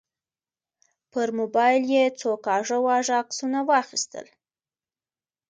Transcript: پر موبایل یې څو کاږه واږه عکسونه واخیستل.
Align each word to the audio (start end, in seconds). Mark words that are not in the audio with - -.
پر 1.11 1.27
موبایل 1.39 1.83
یې 1.93 2.03
څو 2.19 2.29
کاږه 2.45 2.77
واږه 2.85 3.15
عکسونه 3.21 3.59
واخیستل. 3.69 4.25